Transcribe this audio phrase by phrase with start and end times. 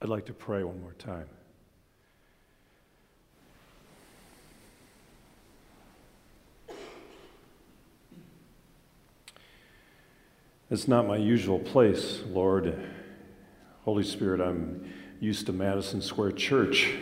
[0.00, 1.26] I'd like to pray one more time.
[10.70, 12.78] It's not my usual place, Lord.
[13.84, 16.94] Holy Spirit, I'm used to Madison Square Church.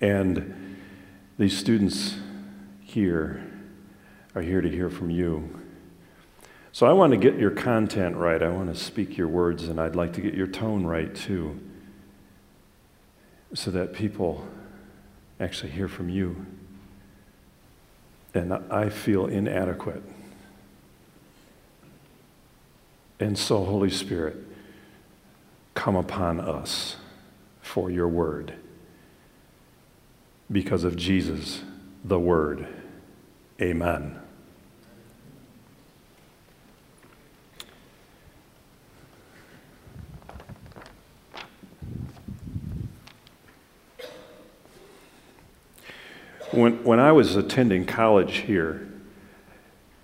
[0.00, 0.76] And
[1.38, 2.16] these students
[2.82, 3.48] here
[4.34, 5.62] are here to hear from you.
[6.78, 8.40] So I want to get your content right.
[8.40, 11.58] I want to speak your words, and I'd like to get your tone right too,
[13.52, 14.46] so that people
[15.40, 16.46] actually hear from you.
[18.32, 20.04] And I feel inadequate.
[23.18, 24.36] And so, Holy Spirit,
[25.74, 26.94] come upon us
[27.60, 28.54] for your word
[30.48, 31.60] because of Jesus,
[32.04, 32.68] the Word.
[33.60, 34.20] Amen.
[46.58, 48.88] When, when I was attending college here,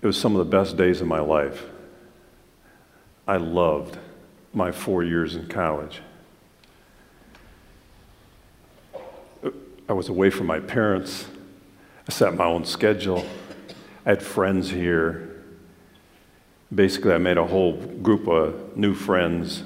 [0.01, 1.65] it was some of the best days of my life.
[3.27, 3.97] I loved
[4.53, 6.01] my four years in college.
[9.89, 11.27] I was away from my parents.
[12.07, 13.25] I set my own schedule.
[14.05, 15.43] I had friends here.
[16.73, 19.61] Basically, I made a whole group of new friends.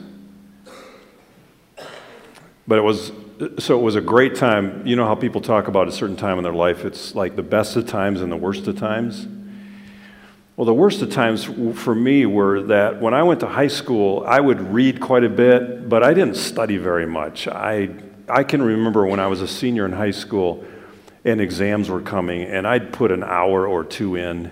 [2.67, 3.11] But it was
[3.57, 4.85] so it was a great time.
[4.85, 7.43] You know how people talk about a certain time in their life, it's like the
[7.43, 9.27] best of times and the worst of times?
[10.55, 14.25] Well, the worst of times for me were that when I went to high school,
[14.27, 17.47] I would read quite a bit, but I didn't study very much.
[17.47, 17.89] I
[18.27, 20.63] I can remember when I was a senior in high school
[21.25, 24.51] and exams were coming, and I'd put an hour or two in,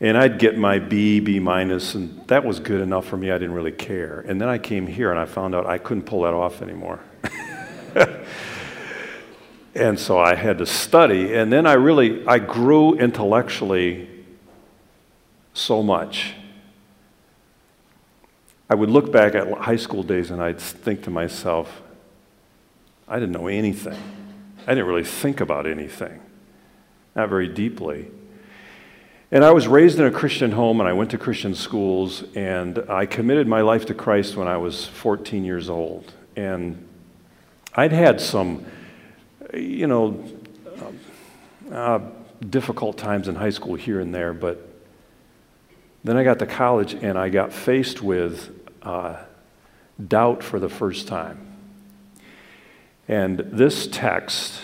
[0.00, 3.30] and I'd get my B, B minus, and that was good enough for me.
[3.30, 4.20] I didn't really care.
[4.20, 7.00] And then I came here and I found out I couldn't pull that off anymore.
[9.74, 14.08] and so I had to study, and then I really I grew intellectually
[15.52, 16.34] so much.
[18.68, 21.82] I would look back at high school days and I'd think to myself,
[23.08, 24.00] I didn't know anything.
[24.64, 26.20] I didn't really think about anything,
[27.16, 28.08] not very deeply.
[29.32, 32.78] And I was raised in a Christian home and I went to Christian schools and
[32.88, 36.12] I committed my life to Christ when I was 14 years old.
[36.36, 36.86] And
[37.74, 38.66] I'd had some,
[39.54, 40.24] you know,
[41.70, 42.00] uh,
[42.48, 44.66] difficult times in high school here and there, but
[46.02, 48.50] then I got to college and I got faced with
[48.82, 49.22] uh,
[50.08, 51.46] doubt for the first time.
[53.06, 54.60] And this text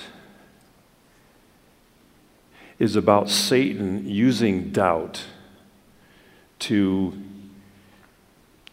[2.78, 5.24] is about Satan using doubt
[6.60, 7.12] to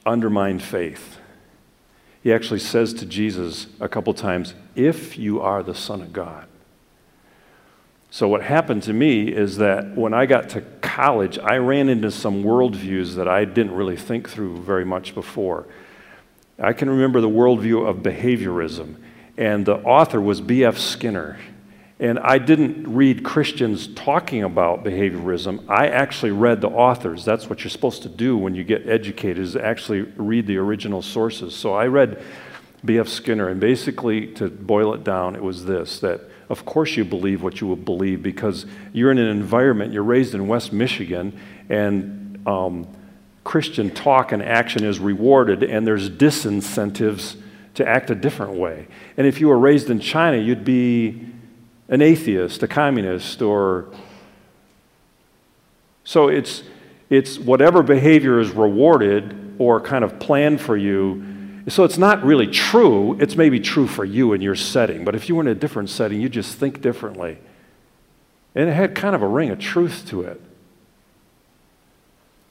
[0.05, 1.19] undermine faith.
[2.23, 6.47] He actually says to Jesus a couple times, If you are the Son of God.
[8.09, 12.11] So, what happened to me is that when I got to college, I ran into
[12.11, 15.67] some worldviews that I didn't really think through very much before.
[16.59, 18.97] I can remember the worldview of behaviorism
[19.37, 20.77] and the author was B.F.
[20.77, 21.39] Skinner.
[22.03, 25.63] And I didn't read Christians talking about behaviorism.
[25.69, 27.23] I actually read the authors.
[27.23, 31.01] That's what you're supposed to do when you get educated, is actually read the original
[31.01, 31.55] sources.
[31.55, 32.21] So I read
[32.83, 33.07] B.F.
[33.07, 36.19] Skinner, and basically, to boil it down, it was this that
[36.49, 40.35] of course you believe what you will believe because you're in an environment, you're raised
[40.35, 41.39] in West Michigan,
[41.69, 42.85] and um,
[43.45, 47.37] Christian talk and action is rewarded, and there's disincentives
[47.75, 48.89] to act a different way.
[49.15, 51.32] And if you were raised in China, you'd be
[51.89, 53.87] an atheist, a communist, or.
[56.03, 56.63] So it's,
[57.09, 61.23] it's whatever behavior is rewarded or kind of planned for you.
[61.67, 63.17] So it's not really true.
[63.19, 65.05] It's maybe true for you in your setting.
[65.05, 67.37] But if you were in a different setting, you just think differently.
[68.55, 70.41] And it had kind of a ring of truth to it.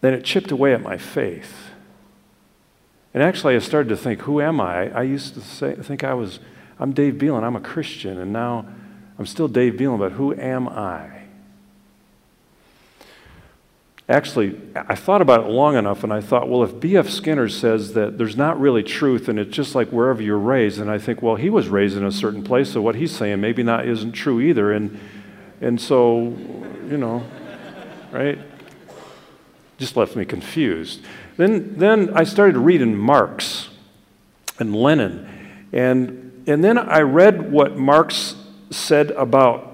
[0.00, 1.70] Then it chipped away at my faith.
[3.14, 4.90] And actually, I started to think, who am I?
[4.90, 6.40] I used to say, think I was,
[6.78, 8.66] I'm Dave Beelen, I'm a Christian, and now
[9.18, 11.22] I'm still Dave Beelen, but who am I?
[14.08, 17.08] Actually, I thought about it long enough and I thought, well, if B.F.
[17.08, 20.90] Skinner says that there's not really truth and it's just like wherever you're raised, and
[20.90, 23.62] I think, well, he was raised in a certain place, so what he's saying maybe
[23.62, 24.72] not isn't true either.
[24.72, 24.98] And,
[25.60, 26.36] and so,
[26.90, 27.24] you know,
[28.10, 28.38] right?
[29.78, 31.00] Just left me confused.
[31.36, 33.68] Then, then I started reading Marx
[34.58, 35.28] and Lenin.
[35.72, 38.34] And, and then I read what Marx
[38.72, 39.68] said about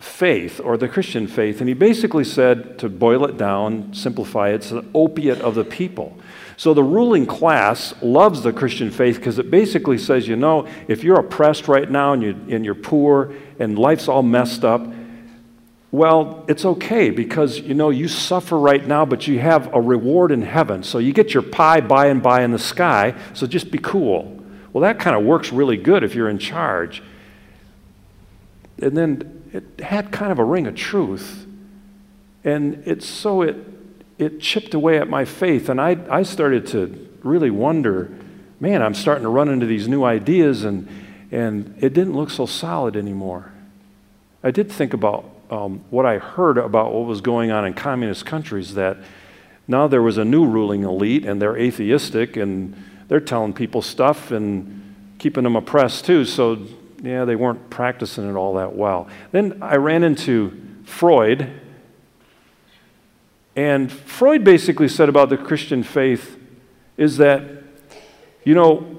[0.00, 1.60] faith or the Christian faith.
[1.60, 5.64] And he basically said, to boil it down, simplify it, it's the opiate of the
[5.64, 6.16] people.
[6.56, 11.04] So the ruling class loves the Christian faith because it basically says, you know, if
[11.04, 14.86] you're oppressed right now and, you, and you're poor and life's all messed up,
[15.92, 20.30] well, it's okay because you know you suffer right now, but you have a reward
[20.30, 20.84] in heaven.
[20.84, 24.40] So you get your pie by and by in the sky, so just be cool.
[24.72, 27.02] Well, that kind of works really good if you're in charge.
[28.82, 31.46] And then it had kind of a ring of truth.
[32.44, 33.56] And it's so it
[34.18, 38.12] it chipped away at my faith, and I, I started to really wonder,
[38.60, 40.88] man, I'm starting to run into these new ideas, and
[41.30, 43.52] and it didn't look so solid anymore.
[44.42, 48.24] I did think about um, what I heard about what was going on in communist
[48.26, 48.98] countries that
[49.68, 52.74] now there was a new ruling elite and they're atheistic and
[53.08, 56.24] they're telling people stuff and keeping them oppressed too.
[56.24, 56.66] So,
[57.02, 59.08] yeah, they weren't practicing it all that well.
[59.32, 61.50] Then I ran into Freud,
[63.56, 66.38] and Freud basically said about the Christian faith
[66.96, 67.42] is that,
[68.44, 68.96] you know,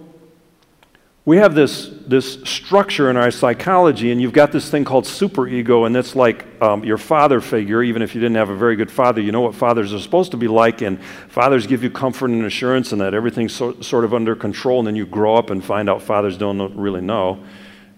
[1.24, 5.86] we have this, this structure in our psychology, and you've got this thing called superego,
[5.86, 7.83] and that's like um, your father figure.
[7.83, 10.31] Even if you didn't have a very good father, you know what fathers are supposed
[10.31, 11.00] to be like, and
[11.30, 14.80] fathers give you comfort and assurance, and that everything's so, sort of under control.
[14.80, 17.44] And then you grow up and find out fathers don't really know,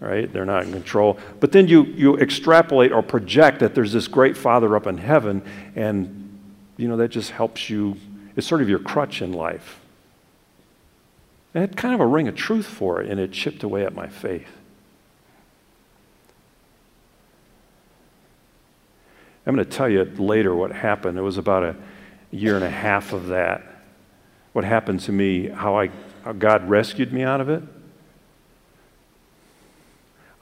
[0.04, 0.32] right?
[0.32, 1.18] They're not in control.
[1.40, 5.42] But then you, you extrapolate or project that there's this great father up in heaven,
[5.76, 6.40] and
[6.76, 7.96] you know that just helps you.
[8.36, 9.80] It's sort of your crutch in life.
[11.54, 13.94] It had kind of a ring of truth for it, and it chipped away at
[13.94, 14.50] my faith.
[19.46, 21.18] I'm going to tell you later what happened.
[21.18, 21.76] It was about a
[22.32, 23.62] year and a half of that.
[24.54, 25.92] What happened to me, how, I,
[26.24, 27.62] how God rescued me out of it.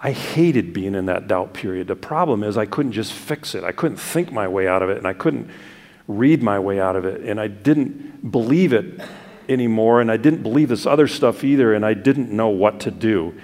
[0.03, 1.87] I hated being in that doubt period.
[1.87, 3.63] The problem is, I couldn't just fix it.
[3.63, 5.49] I couldn't think my way out of it, and I couldn't
[6.07, 8.99] read my way out of it, and I didn't believe it
[9.47, 12.91] anymore, and I didn't believe this other stuff either, and I didn't know what to
[12.91, 13.39] do.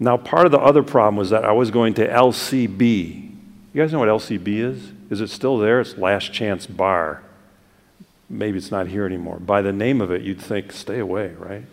[0.00, 3.30] Now, part of the other problem was that I was going to LCB.
[3.74, 4.92] You guys know what LCB is?
[5.10, 5.80] Is it still there?
[5.80, 7.22] It's Last Chance Bar.
[8.30, 9.38] Maybe it's not here anymore.
[9.38, 11.64] By the name of it, you'd think, stay away, right?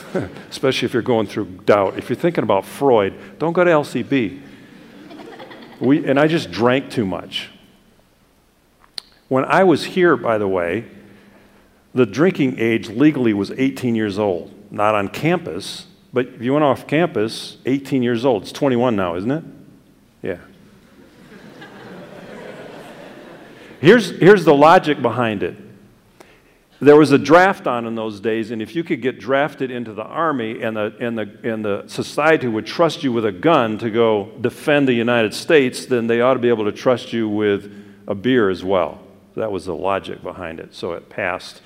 [0.50, 1.98] Especially if you're going through doubt.
[1.98, 4.40] If you're thinking about Freud, don't go to LCB.
[5.80, 7.50] We, and I just drank too much.
[9.28, 10.84] When I was here, by the way,
[11.94, 16.64] the drinking age legally was 18 years old, not on campus, but if you went
[16.64, 18.42] off campus, 18 years old.
[18.42, 19.44] It's 21 now, isn't it?
[20.22, 20.38] Yeah.
[23.80, 25.56] here's, here's the logic behind it.
[26.82, 29.92] There was a draft on in those days, and if you could get drafted into
[29.92, 33.78] the army and the, and, the, and the society would trust you with a gun
[33.78, 37.28] to go defend the United States, then they ought to be able to trust you
[37.28, 37.72] with
[38.08, 39.00] a beer as well.
[39.36, 40.74] That was the logic behind it.
[40.74, 41.62] So it passed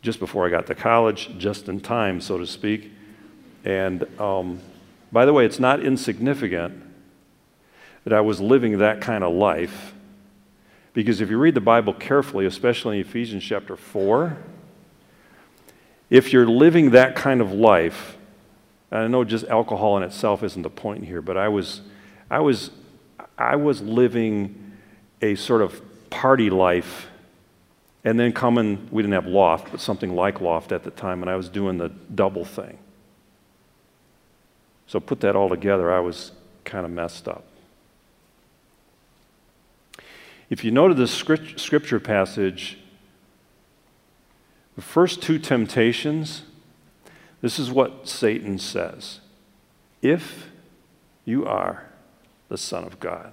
[0.00, 2.90] just before I got to college, just in time, so to speak.
[3.66, 4.60] And um,
[5.12, 6.82] by the way, it's not insignificant
[8.04, 9.92] that I was living that kind of life.
[10.94, 14.36] Because if you read the Bible carefully, especially in Ephesians chapter 4,
[16.10, 18.18] if you're living that kind of life,
[18.90, 21.80] I know just alcohol in itself isn't the point here, but I was,
[22.30, 22.70] I was,
[23.38, 24.72] I was living
[25.22, 25.80] a sort of
[26.10, 27.08] party life
[28.04, 31.30] and then coming, we didn't have loft, but something like loft at the time, and
[31.30, 32.78] I was doing the double thing.
[34.86, 36.32] So put that all together, I was
[36.64, 37.44] kind of messed up.
[40.52, 42.76] If you noted this scripture passage,
[44.76, 46.42] the first two temptations,
[47.40, 49.20] this is what Satan says
[50.02, 50.48] If
[51.24, 51.86] you are
[52.50, 53.32] the Son of God.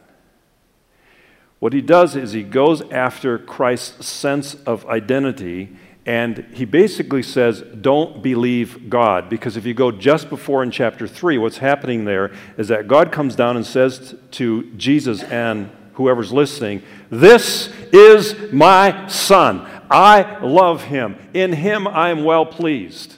[1.59, 7.61] What he does is he goes after Christ's sense of identity and he basically says,
[7.81, 9.29] Don't believe God.
[9.29, 13.11] Because if you go just before in chapter 3, what's happening there is that God
[13.11, 19.69] comes down and says to Jesus and whoever's listening, This is my son.
[19.91, 21.17] I love him.
[21.33, 23.17] In him I am well pleased.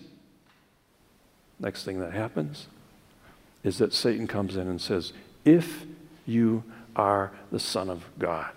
[1.60, 2.66] Next thing that happens
[3.64, 5.14] is that Satan comes in and says,
[5.46, 5.86] If
[6.26, 6.64] you
[6.96, 8.52] are the Son of God.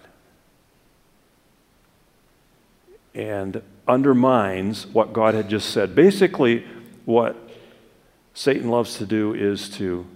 [3.14, 5.94] And undermines what God had just said.
[5.94, 6.64] Basically,
[7.04, 7.36] what
[8.32, 10.06] Satan loves to do is to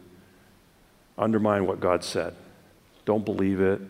[1.18, 2.34] undermine what God said.
[3.04, 3.80] Don't believe it.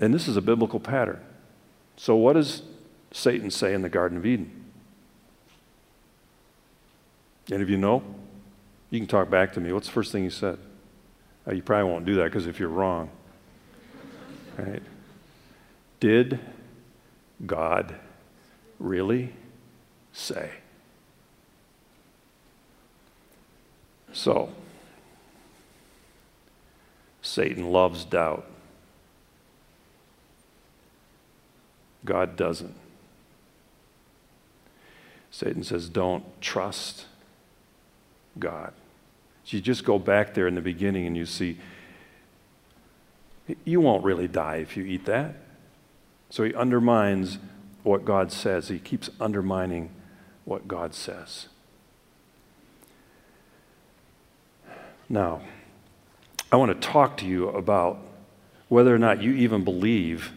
[0.00, 1.20] And this is a biblical pattern.
[1.96, 2.62] So, what does
[3.12, 4.64] Satan say in the Garden of Eden?
[7.50, 8.02] Any of you know?
[8.90, 9.72] You can talk back to me.
[9.72, 10.58] What's the first thing he said?
[11.46, 13.10] Uh, you probably won't do that because if you're wrong,
[14.58, 14.82] right?
[16.00, 16.40] Did
[17.44, 17.94] God
[18.78, 19.32] really
[20.12, 20.50] say?
[24.12, 24.50] So,
[27.22, 28.48] Satan loves doubt.
[32.06, 32.74] God doesn't.
[35.30, 37.04] Satan says, don't trust
[38.38, 38.72] God.
[39.44, 41.58] So you just go back there in the beginning and you see,
[43.64, 45.34] you won't really die if you eat that.
[46.30, 47.38] So he undermines
[47.82, 48.68] what God says.
[48.68, 49.90] He keeps undermining
[50.44, 51.48] what God says.
[55.08, 55.42] Now,
[56.50, 57.98] I want to talk to you about
[58.68, 60.32] whether or not you even believe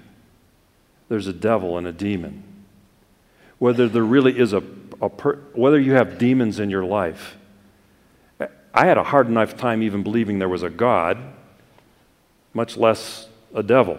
[1.09, 2.43] there's a devil and a demon.
[3.57, 4.63] Whether there really is a,
[5.01, 7.35] a per, whether you have demons in your life.
[8.73, 11.17] I had a hard enough time even believing there was a God,
[12.53, 13.97] much less a devil.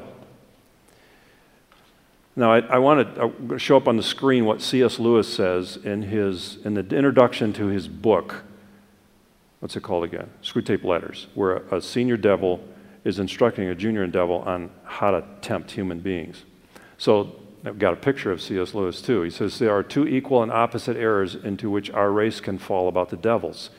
[2.36, 3.16] Now, I, I want
[3.48, 4.98] to show up on the screen what C.S.
[4.98, 8.44] Lewis says in, his, in the introduction to his book.
[9.58, 10.30] What's it called again?
[10.42, 12.64] Screwtape Letters, where a, a senior devil
[13.04, 16.44] is instructing a junior devil on how to tempt human beings.
[17.00, 18.74] So I've got a picture of C.S.
[18.74, 19.22] Lewis too.
[19.22, 22.88] He says there are two equal and opposite errors into which our race can fall
[22.88, 23.70] about the devils.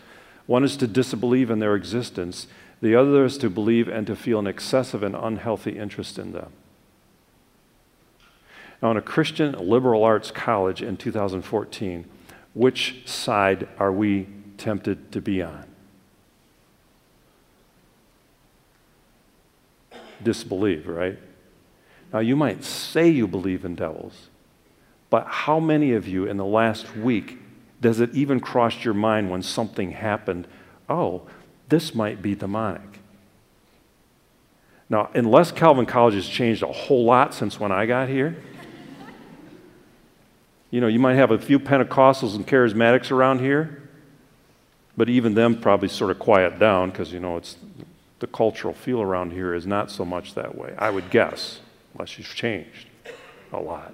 [0.48, 2.48] One is to disbelieve in their existence,
[2.82, 6.52] the other is to believe and to feel an excessive and unhealthy interest in them.
[8.82, 12.06] Now, in a Christian liberal arts college in 2014,
[12.56, 15.68] which side are we tempted to be on?
[20.24, 21.20] Disbelieve, right?
[22.14, 24.30] Now, you might say you believe in devils,
[25.10, 27.38] but how many of you in the last week
[27.80, 30.48] does it even cross your mind when something happened?
[30.90, 31.24] Oh,
[31.70, 33.00] this might be demonic.
[34.90, 38.36] Now, unless Calvin College has changed a whole lot since when I got here,
[40.70, 43.90] you know, you might have a few Pentecostals and charismatics around here,
[44.98, 47.56] but even them probably sort of quiet down because, you know, it's
[48.20, 51.60] the cultural feel around here is not so much that way, I would guess
[51.94, 52.88] unless she's changed
[53.54, 53.94] a lot.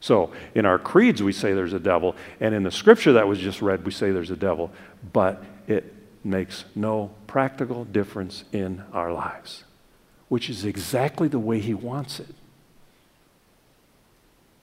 [0.00, 3.40] So, in our creeds, we say there's a devil, and in the scripture that was
[3.40, 4.70] just read, we say there's a devil,
[5.12, 9.64] but it makes no practical difference in our lives,
[10.28, 12.34] which is exactly the way He wants it.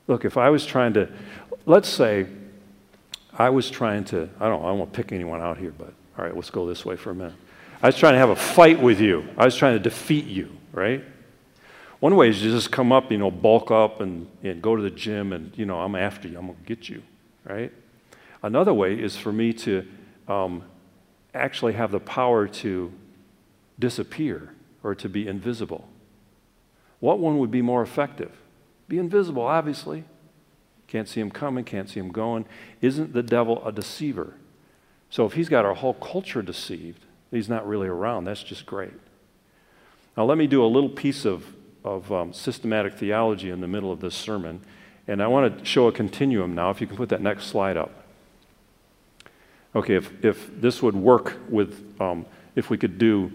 [0.08, 1.10] Look, if I was trying to,
[1.66, 2.28] let's say
[3.38, 6.26] I was trying to, I don't know, I won't pick anyone out here, but all
[6.26, 7.34] right, let's go this way for a minute.
[7.82, 9.28] I was trying to have a fight with you.
[9.38, 11.04] I was trying to defeat you, right?
[12.00, 14.82] One way is to just come up, you know, bulk up and, and go to
[14.82, 16.38] the gym and, you know, I'm after you.
[16.38, 17.02] I'm going to get you,
[17.46, 17.72] right?
[18.42, 19.88] Another way is for me to
[20.28, 20.64] um,
[21.34, 22.92] actually have the power to
[23.80, 24.54] disappear
[24.84, 25.88] or to be invisible.
[27.00, 28.32] What one would be more effective?
[28.88, 30.04] Be invisible, obviously.
[30.88, 32.46] Can't see him coming, can't see him going.
[32.82, 34.36] Isn't the devil a deceiver?
[35.14, 38.24] So if he's got our whole culture deceived, he's not really around.
[38.24, 38.94] That's just great.
[40.18, 41.46] Now, let me do a little piece of,
[41.84, 44.62] of um, systematic theology in the middle of this sermon.
[45.08, 46.72] And I want to show a continuum now.
[46.72, 47.92] If you can put that next slide up.
[49.76, 53.32] Okay, if, if this would work with, um, if we could do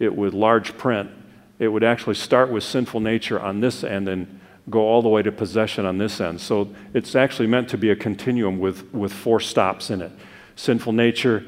[0.00, 1.10] it with large print,
[1.58, 5.22] it would actually start with sinful nature on this end and go all the way
[5.22, 6.42] to possession on this end.
[6.42, 10.12] So it's actually meant to be a continuum with, with four stops in it
[10.56, 11.44] sinful nature,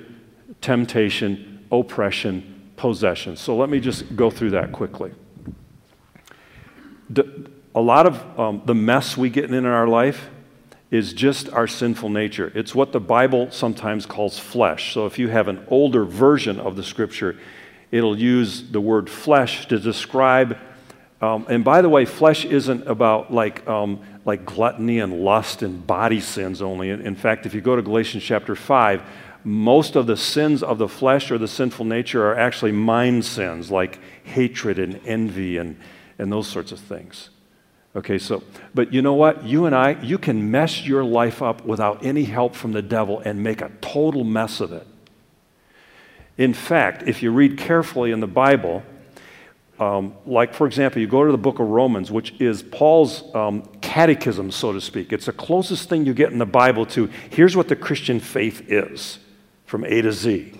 [0.60, 3.36] temptation, oppression, possession.
[3.36, 5.12] So let me just go through that quickly.
[7.74, 10.28] A lot of um, the mess we get in in our life
[10.90, 12.52] is just our sinful nature.
[12.54, 14.94] It's what the Bible sometimes calls flesh.
[14.94, 17.36] So if you have an older version of the scripture,
[17.90, 20.56] it'll use the word flesh to describe.
[21.20, 25.86] Um, and by the way, flesh isn't about like, um, like gluttony and lust and
[25.86, 26.90] body sins only.
[26.90, 29.02] In fact, if you go to Galatians chapter 5,
[29.44, 33.70] most of the sins of the flesh or the sinful nature are actually mind sins,
[33.70, 35.78] like hatred and envy and,
[36.18, 37.28] and those sorts of things.
[37.96, 38.42] Okay, so,
[38.74, 39.44] but you know what?
[39.44, 43.20] You and I, you can mess your life up without any help from the devil
[43.20, 44.86] and make a total mess of it.
[46.36, 48.82] In fact, if you read carefully in the Bible,
[49.78, 53.62] um, like for example, you go to the book of Romans, which is Paul's um,
[53.80, 55.12] catechism, so to speak.
[55.12, 58.70] It's the closest thing you get in the Bible to here's what the Christian faith
[58.70, 59.18] is
[59.66, 60.52] from A to Z.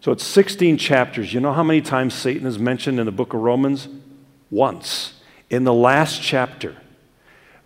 [0.00, 1.32] So it's 16 chapters.
[1.32, 3.88] You know how many times Satan is mentioned in the book of Romans?
[4.50, 5.14] Once.
[5.48, 6.76] In the last chapter.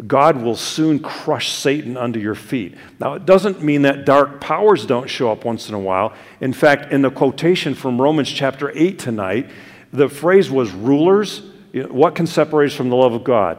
[0.06, 2.76] God will soon crush Satan under your feet.
[3.00, 6.12] Now, it doesn't mean that dark powers don't show up once in a while.
[6.40, 9.50] In fact, in the quotation from Romans chapter 8 tonight,
[9.96, 11.42] the phrase was rulers.
[11.72, 13.58] What can separate us from the love of God?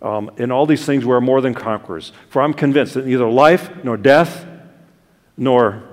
[0.00, 2.12] Um, in all these things, we are more than conquerors.
[2.28, 4.46] For I'm convinced that neither life, nor death,
[5.36, 5.84] nor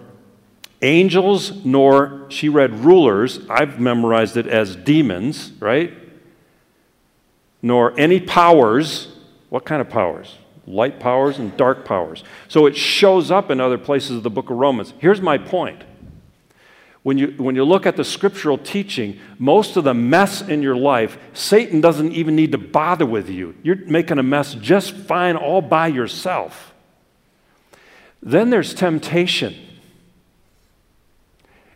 [0.81, 5.93] angels, nor, she read rulers, I've memorized it as demons, right?
[7.62, 9.09] Nor any powers
[9.50, 10.38] what kind of powers?
[10.65, 12.24] Light powers and dark powers.
[12.48, 14.93] So it shows up in other places of the book of Romans.
[15.00, 15.83] Here's my point.
[17.09, 20.75] When you, when you look at the scriptural teaching, most of the mess in your
[20.75, 23.55] life, Satan doesn't even need to bother with you.
[23.63, 26.71] You're making a mess just fine all by yourself.
[28.21, 29.55] Then there's temptation.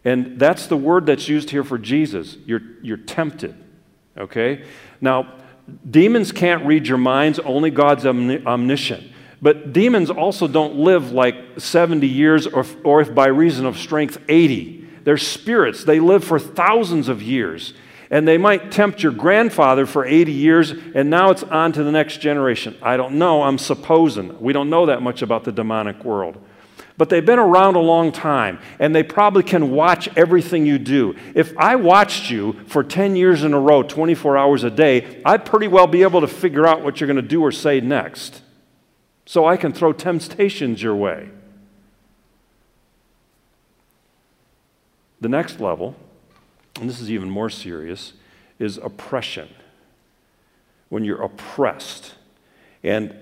[0.05, 2.37] And that's the word that's used here for Jesus.
[2.45, 3.55] You're, you're tempted.
[4.15, 4.63] Okay?
[5.01, 5.33] Now,
[5.89, 9.11] demons can't read your minds, only God's omniscient.
[9.41, 14.19] But demons also don't live like 70 years or, or if by reason of strength,
[14.29, 14.81] 80.
[15.03, 17.73] They're spirits, they live for thousands of years.
[18.09, 21.91] And they might tempt your grandfather for 80 years, and now it's on to the
[21.91, 22.77] next generation.
[22.79, 24.39] I don't know, I'm supposing.
[24.39, 26.37] We don't know that much about the demonic world.
[26.95, 31.15] But they've been around a long time, and they probably can watch everything you do.
[31.33, 35.43] If I watched you for 10 years in a row, 24 hours a day, I'd
[35.43, 38.43] pretty well be able to figure out what you're going to do or say next.
[39.25, 41.29] So I can throw temptations your way.
[45.23, 45.95] The next level,
[46.81, 48.11] and this is even more serious,
[48.59, 49.47] is oppression.
[50.89, 52.15] When you're oppressed.
[52.83, 53.15] And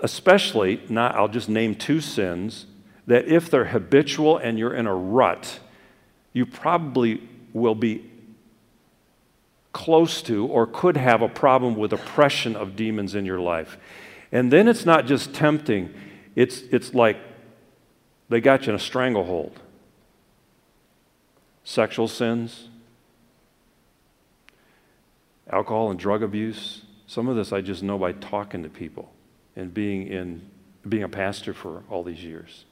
[0.00, 2.66] especially, not, I'll just name two sins
[3.08, 5.58] that if they're habitual and you're in a rut,
[6.32, 8.08] you probably will be
[9.72, 13.78] close to or could have a problem with oppression of demons in your life.
[14.30, 15.92] And then it's not just tempting,
[16.36, 17.16] it's, it's like
[18.28, 19.60] they got you in a stranglehold.
[21.68, 22.70] Sexual sins,
[25.50, 26.80] alcohol and drug abuse.
[27.06, 29.12] Some of this I just know by talking to people
[29.54, 30.48] and being, in,
[30.88, 32.64] being a pastor for all these years.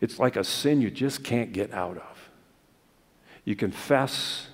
[0.00, 2.30] It's like a sin you just can't get out of.
[3.44, 4.48] You confess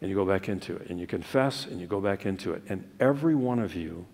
[0.00, 2.64] and you go back into it, and you confess and you go back into it.
[2.68, 4.06] And every one of you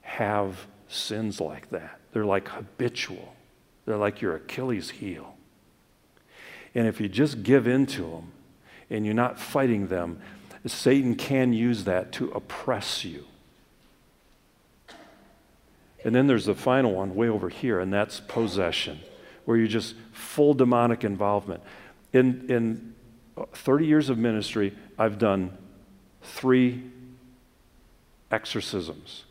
[0.00, 2.00] have sins like that.
[2.12, 3.36] They're like habitual,
[3.86, 5.36] they're like your Achilles heel.
[6.74, 8.32] And if you just give in to them
[8.88, 10.20] and you're not fighting them,
[10.66, 13.24] Satan can use that to oppress you.
[16.04, 19.00] And then there's the final one way over here, and that's possession
[19.44, 21.62] where you're just full demonic involvement.
[22.12, 22.94] In, in
[23.52, 25.56] 30 years of ministry, I've done
[26.22, 26.82] three
[28.30, 29.24] exorcisms.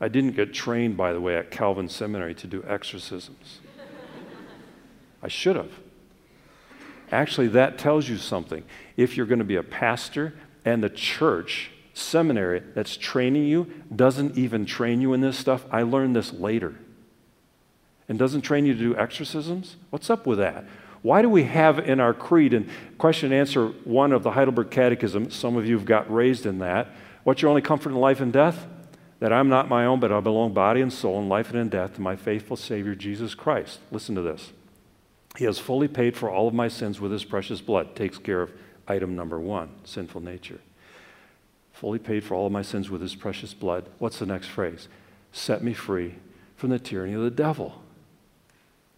[0.00, 3.60] I didn't get trained, by the way, at Calvin Seminary to do exorcisms.
[5.24, 5.72] I should have.
[7.10, 8.62] Actually, that tells you something.
[8.96, 10.34] If you're going to be a pastor
[10.64, 15.82] and the church, seminary that's training you doesn't even train you in this stuff, I
[15.82, 16.74] learned this later
[18.08, 19.76] and doesn't train you to do exorcisms?
[19.90, 20.64] What's up with that?
[21.02, 24.70] Why do we have in our creed, and question and answer one of the Heidelberg
[24.70, 26.88] Catechism, some of you have got raised in that,
[27.24, 28.66] what's your only comfort in life and death?
[29.20, 31.68] That I'm not my own, but I belong body and soul in life and in
[31.68, 33.80] death to my faithful Savior, Jesus Christ.
[33.90, 34.52] Listen to this.
[35.36, 37.96] He has fully paid for all of my sins with his precious blood.
[37.96, 38.52] Takes care of
[38.86, 40.60] item number one, sinful nature.
[41.72, 43.86] Fully paid for all of my sins with his precious blood.
[43.98, 44.88] What's the next phrase?
[45.32, 46.14] Set me free
[46.56, 47.82] from the tyranny of the devil.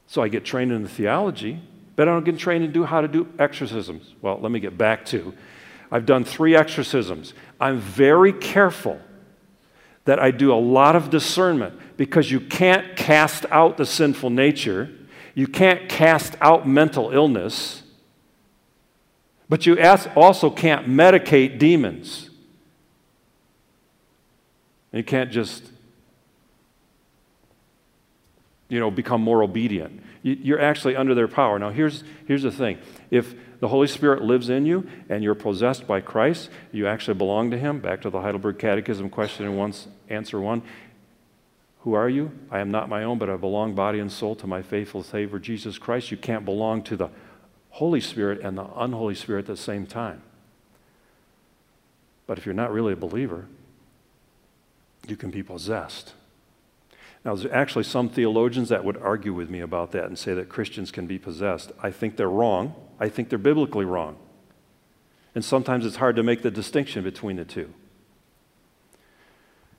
[0.07, 1.61] So I get trained in the theology,
[1.97, 4.15] but I don't get trained in do how to do exorcisms.
[4.21, 5.33] Well, let me get back to
[5.91, 7.33] I've done three exorcisms.
[7.61, 9.01] I'm very careful
[10.05, 14.91] that I do a lot of discernment because you can't cast out the sinful nature,
[15.37, 17.83] you can't cast out mental illness,
[19.51, 19.79] but you
[20.17, 22.31] also can't medicate demons.
[24.93, 25.63] You can't just
[28.71, 30.03] you know, become more obedient.
[30.23, 31.59] You're actually under their power.
[31.59, 32.79] Now, here's, here's the thing
[33.11, 37.51] if the Holy Spirit lives in you and you're possessed by Christ, you actually belong
[37.51, 37.79] to Him.
[37.81, 40.63] Back to the Heidelberg Catechism, question and answer one.
[41.87, 42.33] Who are you?
[42.51, 45.39] I am not my own, but I belong body and soul to my faithful Savior,
[45.39, 46.11] Jesus Christ.
[46.11, 47.11] You can't belong to the
[47.71, 50.21] Holy Spirit and the unholy Spirit at the same time.
[52.27, 53.47] But if you're not really a believer,
[55.07, 56.15] you can be possessed.
[57.25, 60.49] Now, there's actually some theologians that would argue with me about that and say that
[60.49, 61.71] Christians can be possessed.
[61.81, 62.75] I think they're wrong.
[62.99, 64.17] I think they're biblically wrong.
[65.37, 67.73] And sometimes it's hard to make the distinction between the two.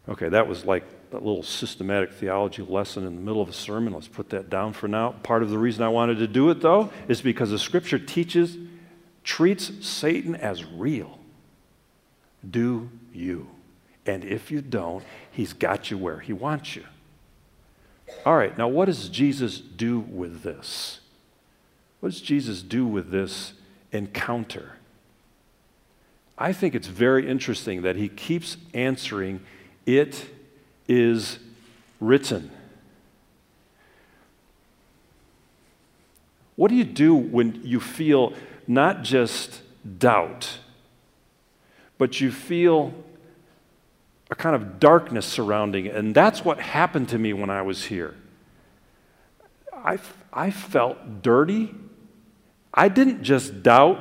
[0.09, 3.93] Okay, that was like a little systematic theology lesson in the middle of a sermon.
[3.93, 5.11] Let's put that down for now.
[5.23, 8.57] Part of the reason I wanted to do it, though, is because the scripture teaches,
[9.23, 11.19] treats Satan as real.
[12.49, 13.47] Do you?
[14.05, 16.83] And if you don't, he's got you where he wants you.
[18.25, 21.01] All right, now what does Jesus do with this?
[21.99, 23.53] What does Jesus do with this
[23.91, 24.73] encounter?
[26.37, 29.41] I think it's very interesting that he keeps answering,
[29.87, 30.29] It
[30.87, 31.39] is
[32.01, 32.51] written.
[36.57, 38.33] What do you do when you feel
[38.67, 39.61] not just
[39.97, 40.59] doubt,
[41.97, 42.93] but you feel
[44.29, 45.95] a kind of darkness surrounding it?
[45.95, 48.13] And that's what happened to me when I was here.
[49.73, 49.99] I,
[50.33, 51.73] I felt dirty.
[52.73, 53.99] I didn't just doubt,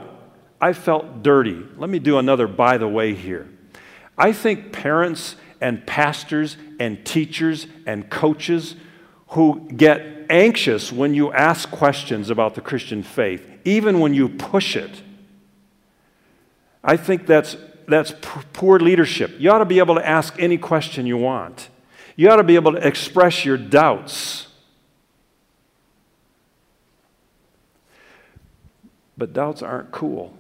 [0.61, 1.65] I felt dirty.
[1.77, 3.49] Let me do another by the way here.
[4.19, 8.77] I think parents and pastors and teachers and coaches
[9.29, 14.77] who get anxious when you ask questions about the Christian faith, even when you push
[14.77, 15.03] it.
[16.83, 17.57] I think that's,
[17.89, 18.13] that's
[18.53, 19.33] poor leadership.
[19.39, 21.69] You ought to be able to ask any question you want,
[22.17, 24.47] you ought to be able to express your doubts.
[29.19, 30.37] But doubts aren't cool.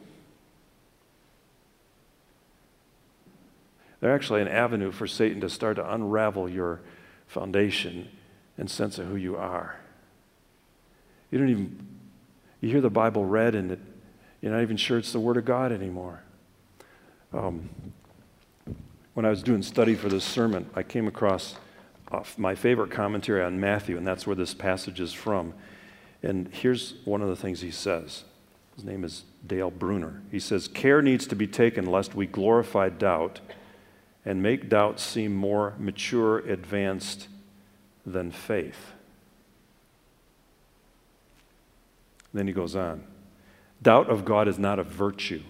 [4.01, 6.81] They're actually an avenue for Satan to start to unravel your
[7.27, 8.09] foundation
[8.59, 9.77] and sense of who you are.
[11.31, 11.87] You don't even,
[12.61, 13.81] you hear the Bible read and it,
[14.41, 16.23] you're not even sure it's the Word of God anymore.
[17.33, 17.69] Um,
[19.15, 21.57] when I was doing study for this sermon, I came across
[22.13, 25.55] uh, my favorite commentary on Matthew, and that's where this passage is from.
[26.23, 28.25] And here's one of the things he says.
[28.75, 30.23] His name is Dale Bruner.
[30.31, 33.41] He says, Care needs to be taken lest we glorify doubt
[34.27, 37.29] and make doubt seem more mature, advanced
[38.05, 38.93] than faith.
[42.35, 43.05] Then he goes on
[43.83, 45.43] doubt of God is not a virtue.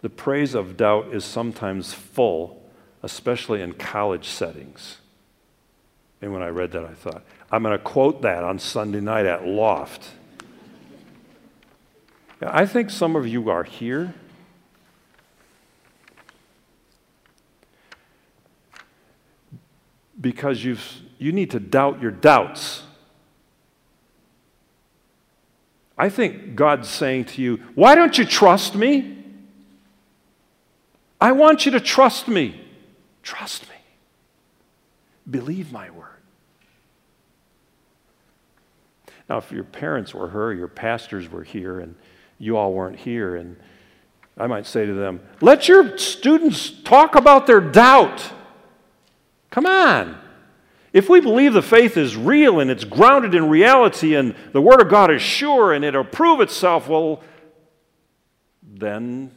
[0.00, 2.62] The praise of doubt is sometimes full,
[3.02, 4.98] especially in college settings.
[6.22, 9.26] And when I read that, I thought, I'm going to quote that on Sunday night
[9.26, 10.10] at Loft.
[12.40, 14.14] I think some of you are here
[20.22, 20.82] because you've,
[21.18, 22.84] you need to doubt your doubts.
[25.98, 29.18] I think God's saying to you, Why don't you trust me?
[31.20, 32.60] I want you to trust me.
[33.22, 33.76] Trust me.
[35.30, 36.08] Believe my word.
[39.28, 41.94] Now, if your parents were here, your pastors were here, and
[42.38, 43.56] you all weren't here, and
[44.36, 48.32] I might say to them, Let your students talk about their doubt.
[49.52, 50.18] Come on.
[50.94, 54.80] If we believe the faith is real and it's grounded in reality and the Word
[54.80, 57.22] of God is sure and it'll prove itself, well,
[58.62, 59.30] then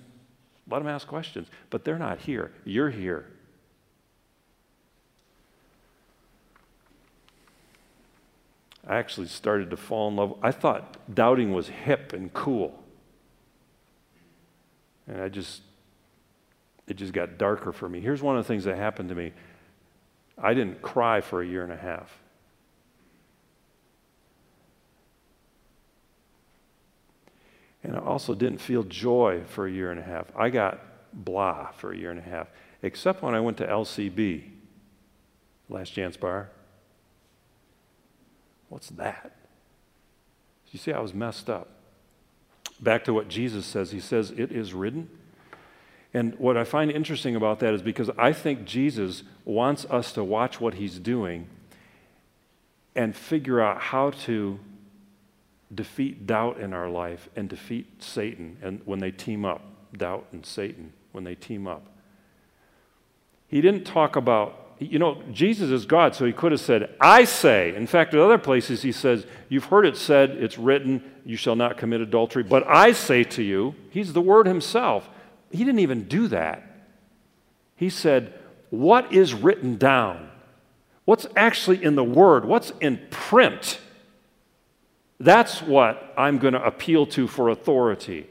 [0.69, 1.49] let them ask questions.
[1.69, 2.51] But they're not here.
[2.63, 3.27] You're here.
[8.87, 10.37] I actually started to fall in love.
[10.41, 12.81] I thought doubting was hip and cool.
[15.07, 15.61] And I just,
[16.87, 17.99] it just got darker for me.
[17.99, 19.33] Here's one of the things that happened to me
[20.37, 22.19] I didn't cry for a year and a half.
[27.83, 30.25] And I also didn't feel joy for a year and a half.
[30.35, 30.79] I got
[31.13, 32.47] blah for a year and a half,
[32.81, 34.49] except when I went to LCB,
[35.69, 36.49] Last Chance Bar.
[38.69, 39.35] What's that?
[40.71, 41.69] You see, I was messed up.
[42.81, 45.09] Back to what Jesus says, He says, It is written.
[46.15, 50.23] And what I find interesting about that is because I think Jesus wants us to
[50.23, 51.49] watch what he's doing
[52.95, 54.57] and figure out how to
[55.73, 60.45] defeat doubt in our life and defeat Satan and when they team up, doubt and
[60.45, 61.85] Satan when they team up.
[63.49, 67.25] He didn't talk about, you know, Jesus is God, so he could have said, I
[67.25, 67.75] say.
[67.75, 71.57] In fact, at other places he says, You've heard it said, it's written, you shall
[71.57, 75.09] not commit adultery, but I say to you, he's the word himself
[75.51, 76.63] he didn't even do that.
[77.75, 78.33] He said,
[78.69, 80.29] What is written down?
[81.05, 82.45] What's actually in the Word?
[82.45, 83.79] What's in print?
[85.19, 88.27] That's what I'm going to appeal to for authority.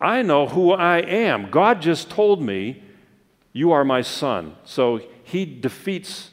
[0.00, 1.50] I know who I am.
[1.50, 2.82] God just told me,
[3.52, 4.56] You are my son.
[4.64, 6.30] So he defeats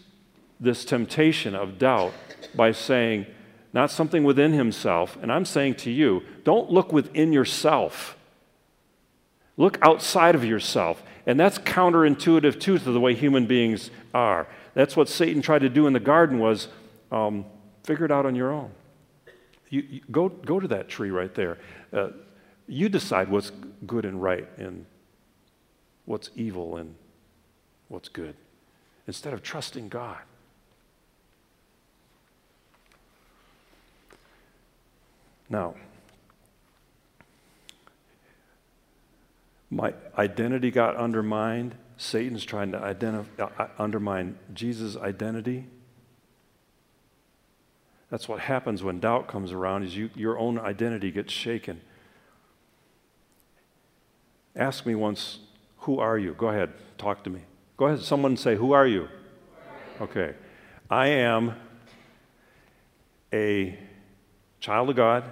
[0.60, 2.14] this temptation of doubt
[2.56, 3.26] by saying,
[3.74, 5.18] Not something within himself.
[5.22, 8.18] And I'm saying to you, don't look within yourself.
[9.58, 14.48] Look outside of yourself And that's counterintuitive too to the way human beings are.
[14.74, 16.68] That's what Satan tried to do in the garden was
[17.12, 17.46] um,
[17.84, 18.72] figure it out on your own.
[19.70, 21.58] You, you, go, go to that tree right there.
[21.92, 22.10] Uh,
[22.68, 23.52] you decide what's
[23.86, 24.86] good and right and
[26.06, 26.96] what's evil and
[27.88, 28.36] what's good
[29.08, 30.20] instead of trusting God.
[35.50, 35.76] Now,
[39.74, 41.76] my identity got undermined.
[41.98, 45.68] Satan's trying to identif- uh, undermine Jesus' identity.
[48.10, 51.82] That's what happens when doubt comes around is you, your own identity gets shaken.
[54.56, 55.40] Ask me once,
[55.80, 56.34] who are you?
[56.34, 57.42] Go ahead, talk to me.
[57.76, 59.08] Go ahead, someone say, who are you?
[60.00, 60.36] Okay.
[60.90, 61.56] I am
[63.34, 63.80] a
[64.60, 65.24] child of God.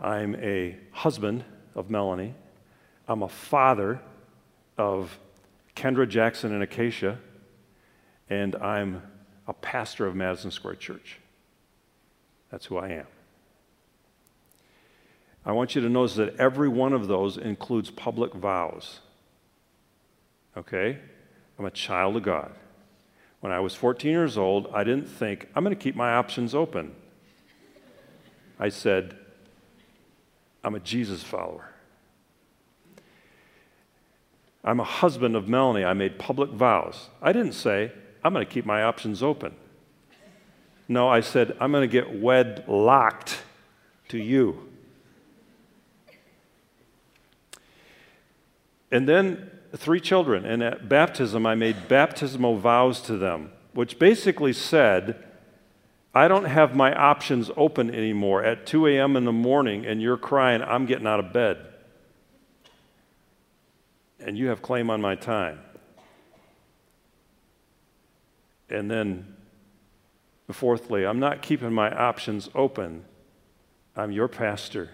[0.00, 1.44] I'm a husband
[1.76, 2.34] of Melanie.
[3.08, 4.00] I'm a father
[4.76, 5.18] of
[5.74, 7.18] Kendra Jackson and Acacia.
[8.28, 9.02] And I'm
[9.46, 11.18] a pastor of Madison Square Church.
[12.50, 13.06] That's who I am.
[15.46, 19.00] I want you to notice that every one of those includes public vows.
[20.56, 20.98] Okay?
[21.58, 22.52] I'm a child of God.
[23.40, 26.54] When I was 14 years old, I didn't think, I'm going to keep my options
[26.54, 26.94] open.
[28.58, 29.16] I said,
[30.62, 31.67] I'm a Jesus follower.
[34.68, 35.82] I'm a husband of Melanie.
[35.82, 37.08] I made public vows.
[37.22, 37.90] I didn't say,
[38.22, 39.54] I'm going to keep my options open.
[40.86, 43.44] No, I said, I'm going to get wed locked
[44.08, 44.68] to you.
[48.90, 54.52] And then three children, and at baptism, I made baptismal vows to them, which basically
[54.52, 55.24] said,
[56.14, 58.44] I don't have my options open anymore.
[58.44, 59.16] At 2 a.m.
[59.16, 61.64] in the morning, and you're crying, I'm getting out of bed.
[64.28, 65.58] And you have claim on my time.
[68.68, 69.34] And then,
[70.52, 73.06] fourthly, I'm not keeping my options open.
[73.96, 74.90] I'm your pastor.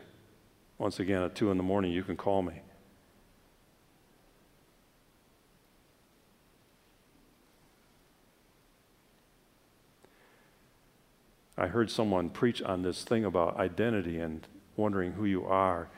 [0.78, 2.60] Once again, at 2 in the morning, you can call me.
[11.58, 15.88] I heard someone preach on this thing about identity and wondering who you are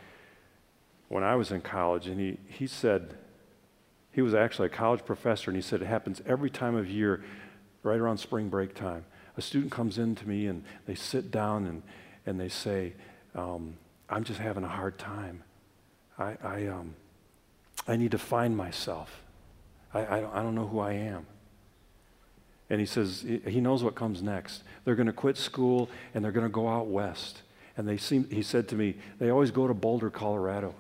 [1.09, 3.19] when I was in college, and he, he said,
[4.17, 7.23] he was actually a college professor, and he said it happens every time of year
[7.83, 9.05] right around spring break time.
[9.37, 11.83] A student comes in to me and they sit down and,
[12.25, 12.95] and they say,
[13.35, 13.77] um,
[14.09, 15.43] I'm just having a hard time.
[16.19, 16.95] I, I, um,
[17.87, 19.21] I need to find myself.
[19.93, 21.27] I, I, I don't know who I am.
[22.71, 24.63] And he says, he knows what comes next.
[24.87, 27.43] They're going to quit school and they're going to go out west.
[27.77, 30.75] And they seem, he said to me, they always go to Boulder, Colorado.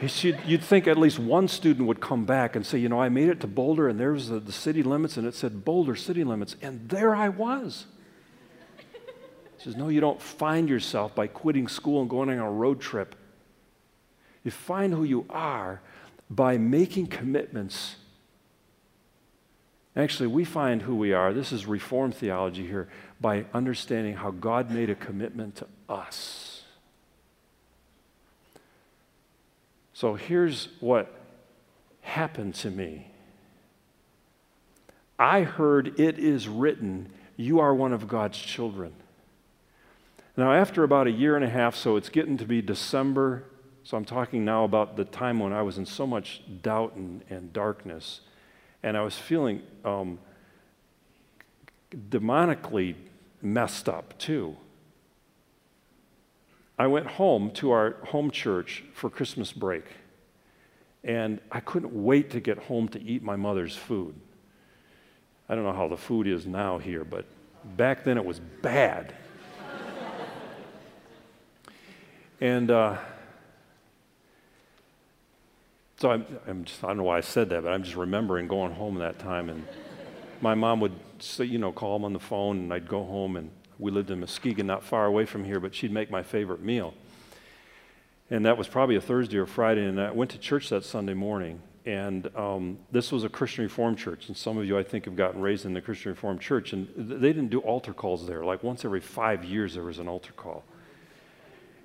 [0.00, 3.28] You'd think at least one student would come back and say, You know, I made
[3.28, 6.54] it to Boulder and there's the, the city limits and it said Boulder city limits.
[6.60, 7.86] And there I was.
[8.76, 12.80] He says, No, you don't find yourself by quitting school and going on a road
[12.80, 13.14] trip.
[14.44, 15.80] You find who you are
[16.28, 17.96] by making commitments.
[19.96, 21.32] Actually, we find who we are.
[21.32, 26.55] This is Reformed theology here by understanding how God made a commitment to us.
[29.96, 31.10] So here's what
[32.02, 33.06] happened to me
[35.18, 38.92] I heard it is written, you are one of God's children.
[40.36, 43.44] Now, after about a year and a half, so it's getting to be December,
[43.84, 47.22] so I'm talking now about the time when I was in so much doubt and,
[47.30, 48.20] and darkness,
[48.82, 50.18] and I was feeling um,
[51.90, 52.96] demonically
[53.40, 54.58] messed up too.
[56.78, 59.84] I went home to our home church for Christmas break.
[61.04, 64.14] And I couldn't wait to get home to eat my mother's food.
[65.48, 67.24] I don't know how the food is now here, but
[67.76, 69.14] back then it was bad.
[72.40, 72.98] and uh,
[75.98, 78.48] so I'm, I'm, just, I don't know why I said that, but I'm just remembering
[78.48, 79.48] going home that time.
[79.48, 79.64] And
[80.40, 83.36] my mom would say, you know, call him on the phone, and I'd go home
[83.36, 86.62] and we lived in Muskegon, not far away from here, but she'd make my favorite
[86.62, 86.94] meal.
[88.30, 91.14] And that was probably a Thursday or Friday, and I went to church that Sunday
[91.14, 91.60] morning.
[91.84, 95.14] And um, this was a Christian Reformed church, and some of you, I think, have
[95.14, 96.72] gotten raised in the Christian Reformed church.
[96.72, 98.44] And they didn't do altar calls there.
[98.44, 100.64] Like once every five years, there was an altar call.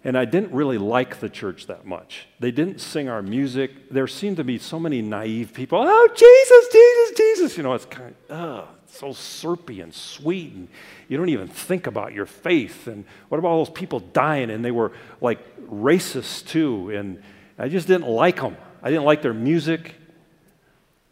[0.04, 2.26] And I didn't really like the church that much.
[2.40, 3.92] They didn't sing our music.
[3.92, 5.80] There seemed to be so many naive people.
[5.80, 7.58] Oh, Jesus, Jesus, Jesus.
[7.58, 10.54] You know, it's kind of, ugh, so syrupy and sweet.
[10.54, 10.68] And
[11.08, 12.88] you don't even think about your faith.
[12.88, 14.50] And what about all those people dying?
[14.50, 16.92] And they were like racist too.
[16.92, 17.22] And
[17.58, 18.58] I just didn't like them.
[18.84, 19.96] I didn't like their music.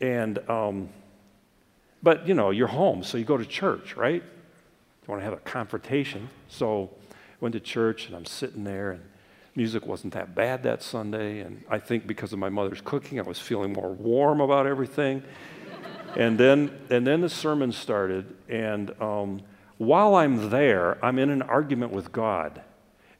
[0.02, 0.90] And, um,
[2.02, 4.24] but, you know, you're home, so you go to church, right?
[4.24, 6.30] You want to have a confrontation.
[6.48, 9.04] So I went to church, and I'm sitting there, and
[9.56, 11.42] music wasn't that bad that Sunday.
[11.42, 15.24] And I think because of my mother's cooking, I was feeling more warm about everything.
[16.16, 19.42] And, then, and then the sermon started, and um,
[19.78, 22.62] while I'm there, I'm in an argument with God.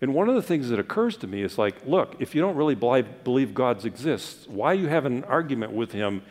[0.02, 2.56] And one of the things that occurs to me is like, look, if you don't
[2.56, 6.22] really believe God exists, why you have an argument with him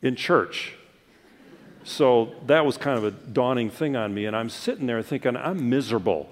[0.00, 0.74] in church?
[1.84, 4.24] So that was kind of a dawning thing on me.
[4.24, 6.30] And I'm sitting there thinking, I'm miserable.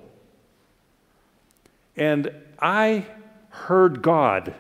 [1.95, 3.07] And I
[3.51, 4.55] heard God.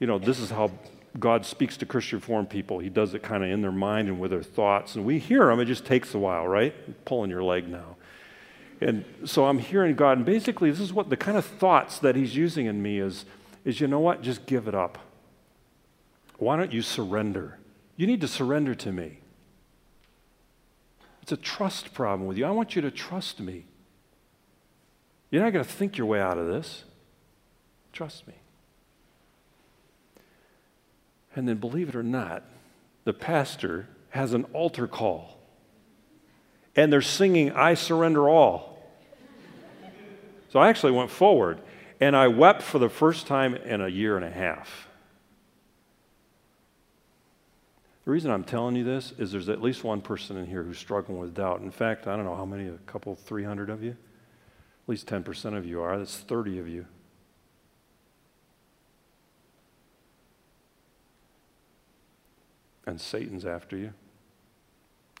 [0.00, 0.72] You know, this is how
[1.18, 2.80] God speaks to Christian Reformed people.
[2.80, 4.96] He does it kind of in their mind and with their thoughts.
[4.96, 7.04] And we hear him, it just takes a while, right?
[7.04, 7.96] Pulling your leg now.
[8.80, 12.16] And so I'm hearing God, and basically, this is what the kind of thoughts that
[12.16, 13.24] He's using in me is,
[13.64, 14.20] is you know what?
[14.20, 14.98] Just give it up.
[16.38, 17.58] Why don't you surrender?
[17.96, 19.20] You need to surrender to me.
[21.22, 22.44] It's a trust problem with you.
[22.44, 23.64] I want you to trust me.
[25.30, 26.84] You're not going to think your way out of this.
[27.92, 28.34] Trust me.
[31.34, 32.44] And then, believe it or not,
[33.04, 35.34] the pastor has an altar call
[36.76, 38.78] and they're singing, I surrender all.
[40.50, 41.60] So I actually went forward
[42.00, 44.88] and I wept for the first time in a year and a half.
[48.04, 50.78] The reason I'm telling you this is there's at least one person in here who's
[50.78, 51.60] struggling with doubt.
[51.60, 53.92] In fact, I don't know how many, a couple, 300 of you?
[53.92, 55.96] At least 10% of you are.
[55.96, 56.84] That's 30 of you.
[62.86, 63.92] And Satan's after you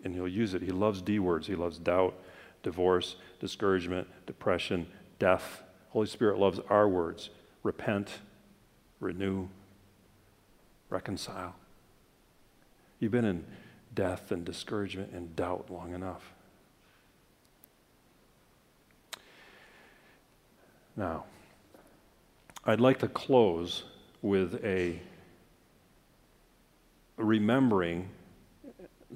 [0.02, 0.62] and he'll use it.
[0.62, 1.46] He loves D words.
[1.46, 2.14] He loves doubt,
[2.62, 4.86] divorce, discouragement, depression,
[5.18, 5.62] death.
[5.90, 7.30] Holy Spirit loves our words
[7.62, 8.18] repent,
[9.00, 9.48] renew,
[10.90, 11.54] reconcile.
[13.00, 13.44] You've been in
[13.94, 16.32] death and discouragement and doubt long enough.
[20.94, 21.24] Now,
[22.66, 23.84] I'd like to close
[24.20, 25.00] with a
[27.16, 28.08] remembering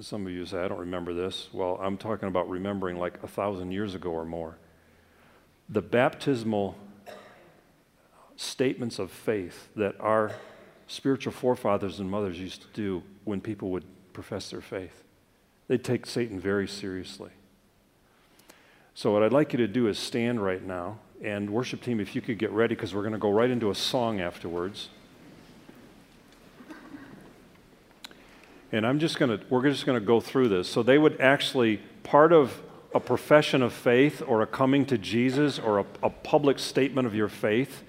[0.01, 1.49] some of you say, I don't remember this.
[1.51, 4.57] Well, I'm talking about remembering like a thousand years ago or more.
[5.67, 6.77] The baptismal
[8.35, 10.31] statements of faith that our
[10.87, 13.83] spiritual forefathers and mothers used to do when people would
[14.13, 15.03] profess their faith.
[15.67, 17.31] They take Satan very seriously.
[18.95, 22.15] So, what I'd like you to do is stand right now, and worship team, if
[22.15, 24.89] you could get ready, because we're going to go right into a song afterwards.
[28.71, 30.69] And I'm just going to, we're just going to go through this.
[30.69, 32.61] So they would actually, part of
[32.93, 37.15] a profession of faith or a coming to Jesus or a, a public statement of
[37.15, 37.83] your faith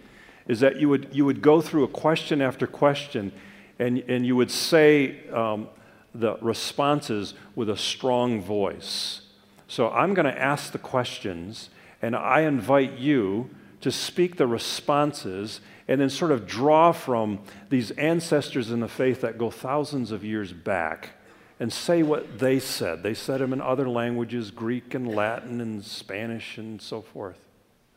[0.46, 3.32] is that you would, you would go through a question after question
[3.78, 5.68] and, and you would say um,
[6.14, 9.22] the responses with a strong voice.
[9.68, 11.70] So I'm going to ask the questions
[12.02, 17.90] and I invite you to speak the responses and then sort of draw from these
[17.92, 21.10] ancestors in the faith that go thousands of years back
[21.58, 23.02] and say what they said.
[23.02, 27.38] They said them in other languages Greek and Latin and Spanish and so forth.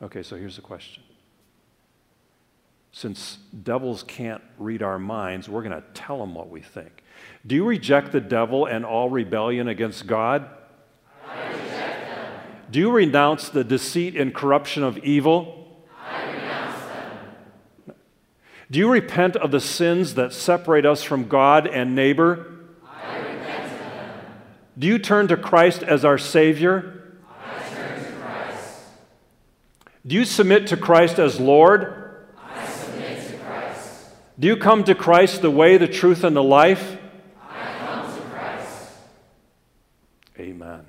[0.02, 1.04] Okay, so here's the question.
[2.92, 7.04] Since devils can't read our minds, we're going to tell them what we think.
[7.48, 10.50] Do you reject the devil and all rebellion against God?
[12.70, 15.63] Do you renounce the deceit and corruption of evil?
[18.74, 22.56] Do you repent of the sins that separate us from God and neighbor?
[22.84, 24.20] I repent of them.
[24.80, 27.20] Do you turn to Christ as our Savior?
[27.46, 28.80] I turn to Christ.
[30.08, 32.26] Do you submit to Christ as Lord?
[32.44, 34.08] I submit to Christ.
[34.40, 36.98] Do you come to Christ the way, the truth, and the life?
[37.48, 38.90] I come to Christ.
[40.40, 40.84] Amen.